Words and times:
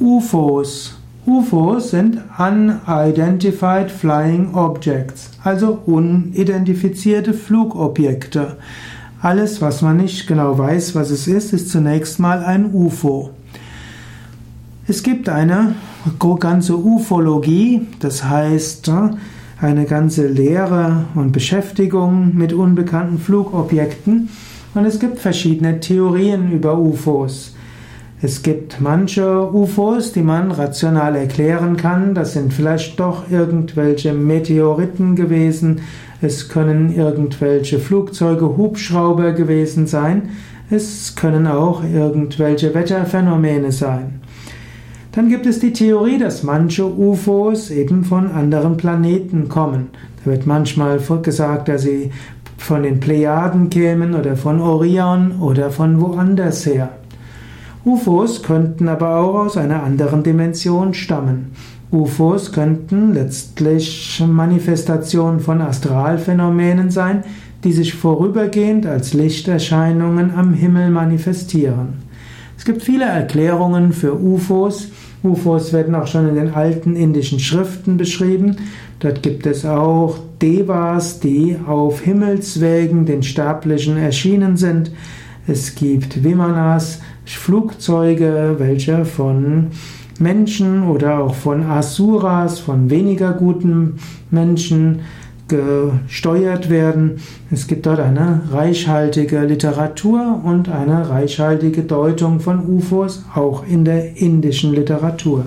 UFOs. 0.00 0.94
UFOs 1.26 1.90
sind 1.90 2.18
Unidentified 2.38 3.90
Flying 3.90 4.54
Objects, 4.54 5.30
also 5.42 5.80
unidentifizierte 5.86 7.34
Flugobjekte. 7.34 8.58
Alles, 9.20 9.60
was 9.60 9.82
man 9.82 9.96
nicht 9.96 10.28
genau 10.28 10.56
weiß, 10.56 10.94
was 10.94 11.10
es 11.10 11.26
ist, 11.26 11.52
ist 11.52 11.70
zunächst 11.70 12.20
mal 12.20 12.44
ein 12.44 12.72
UFO. 12.72 13.30
Es 14.86 15.02
gibt 15.02 15.28
eine 15.28 15.74
ganze 16.38 16.78
Ufologie, 16.78 17.88
das 17.98 18.22
heißt 18.22 18.92
eine 19.60 19.84
ganze 19.84 20.28
Lehre 20.28 21.06
und 21.16 21.32
Beschäftigung 21.32 22.36
mit 22.36 22.52
unbekannten 22.52 23.18
Flugobjekten 23.18 24.28
und 24.74 24.84
es 24.84 25.00
gibt 25.00 25.18
verschiedene 25.18 25.80
Theorien 25.80 26.52
über 26.52 26.78
UFOs. 26.78 27.56
Es 28.20 28.42
gibt 28.42 28.80
manche 28.80 29.48
UFOs, 29.52 30.12
die 30.12 30.22
man 30.22 30.50
rational 30.50 31.14
erklären 31.14 31.76
kann. 31.76 32.14
Das 32.14 32.32
sind 32.32 32.52
vielleicht 32.52 32.98
doch 32.98 33.30
irgendwelche 33.30 34.12
Meteoriten 34.12 35.14
gewesen. 35.14 35.82
Es 36.20 36.48
können 36.48 36.92
irgendwelche 36.92 37.78
Flugzeuge, 37.78 38.56
Hubschrauber 38.56 39.32
gewesen 39.32 39.86
sein. 39.86 40.30
Es 40.68 41.14
können 41.14 41.46
auch 41.46 41.84
irgendwelche 41.84 42.74
Wetterphänomene 42.74 43.70
sein. 43.70 44.20
Dann 45.12 45.28
gibt 45.28 45.46
es 45.46 45.60
die 45.60 45.72
Theorie, 45.72 46.18
dass 46.18 46.42
manche 46.42 46.86
UFOs 46.86 47.70
eben 47.70 48.02
von 48.02 48.32
anderen 48.32 48.76
Planeten 48.76 49.48
kommen. 49.48 49.90
Da 50.24 50.32
wird 50.32 50.44
manchmal 50.44 50.98
gesagt, 51.22 51.68
dass 51.68 51.82
sie 51.82 52.10
von 52.56 52.82
den 52.82 52.98
Plejaden 52.98 53.70
kämen 53.70 54.14
oder 54.14 54.36
von 54.36 54.60
Orion 54.60 55.40
oder 55.40 55.70
von 55.70 56.00
woanders 56.00 56.66
her. 56.66 56.90
UFOs 57.88 58.42
könnten 58.42 58.86
aber 58.86 59.16
auch 59.16 59.46
aus 59.46 59.56
einer 59.56 59.82
anderen 59.82 60.22
Dimension 60.22 60.92
stammen. 60.92 61.52
UFOs 61.90 62.52
könnten 62.52 63.14
letztlich 63.14 64.22
Manifestationen 64.26 65.40
von 65.40 65.62
Astralphänomenen 65.62 66.90
sein, 66.90 67.24
die 67.64 67.72
sich 67.72 67.94
vorübergehend 67.94 68.84
als 68.84 69.14
Lichterscheinungen 69.14 70.34
am 70.34 70.52
Himmel 70.52 70.90
manifestieren. 70.90 71.94
Es 72.58 72.66
gibt 72.66 72.82
viele 72.82 73.06
Erklärungen 73.06 73.94
für 73.94 74.20
UFOs. 74.20 74.88
UFOs 75.24 75.72
werden 75.72 75.94
auch 75.94 76.06
schon 76.06 76.28
in 76.28 76.34
den 76.34 76.52
alten 76.52 76.94
indischen 76.94 77.40
Schriften 77.40 77.96
beschrieben. 77.96 78.56
Dort 79.00 79.22
gibt 79.22 79.46
es 79.46 79.64
auch 79.64 80.18
Devas, 80.42 81.20
die 81.20 81.56
auf 81.66 82.02
Himmelswegen 82.02 83.06
den 83.06 83.22
Sterblichen 83.22 83.96
erschienen 83.96 84.58
sind. 84.58 84.90
Es 85.50 85.74
gibt 85.74 86.22
Vimanas, 86.22 87.00
Flugzeuge, 87.24 88.56
welche 88.58 89.06
von 89.06 89.68
Menschen 90.20 90.86
oder 90.86 91.20
auch 91.20 91.34
von 91.34 91.62
Asuras, 91.62 92.58
von 92.58 92.90
weniger 92.90 93.32
guten 93.32 93.94
Menschen 94.30 95.00
gesteuert 95.48 96.68
werden. 96.68 97.20
Es 97.50 97.66
gibt 97.66 97.86
dort 97.86 98.00
eine 98.00 98.42
reichhaltige 98.52 99.40
Literatur 99.40 100.42
und 100.44 100.68
eine 100.68 101.08
reichhaltige 101.08 101.82
Deutung 101.82 102.40
von 102.40 102.68
UFOs, 102.68 103.24
auch 103.34 103.66
in 103.66 103.86
der 103.86 104.18
indischen 104.18 104.74
Literatur. 104.74 105.46